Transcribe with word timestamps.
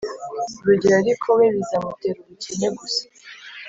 Urugero 0.61 0.95
ariko 1.01 1.27
we 1.37 1.45
bizamutera 1.55 2.17
ubukene 2.23 2.67
gusa 2.77 3.03